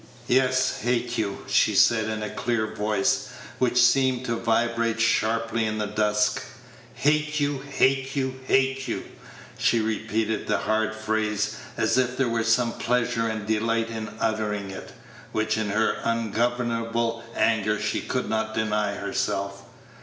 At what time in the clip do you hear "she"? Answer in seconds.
1.47-1.75, 9.59-9.79, 17.79-18.01